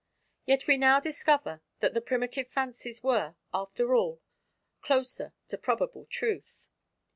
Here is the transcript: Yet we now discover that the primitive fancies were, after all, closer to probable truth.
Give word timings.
Yet 0.47 0.65
we 0.65 0.77
now 0.77 0.99
discover 0.99 1.61
that 1.79 1.93
the 1.93 2.01
primitive 2.01 2.47
fancies 2.47 3.03
were, 3.03 3.35
after 3.53 3.93
all, 3.93 4.19
closer 4.81 5.31
to 5.49 5.59
probable 5.59 6.07
truth. 6.07 6.65